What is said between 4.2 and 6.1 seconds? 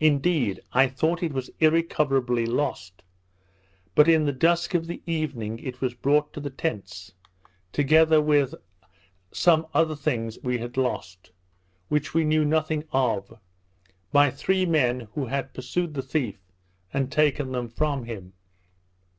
the dusk of the evening it was